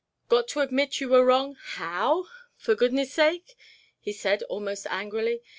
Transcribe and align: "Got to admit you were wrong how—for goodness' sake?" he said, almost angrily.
"Got 0.29 0.47
to 0.47 0.61
admit 0.61 0.99
you 0.99 1.09
were 1.09 1.23
wrong 1.23 1.53
how—for 1.61 2.73
goodness' 2.73 3.13
sake?" 3.13 3.55
he 3.99 4.11
said, 4.11 4.41
almost 4.49 4.87
angrily. 4.89 5.43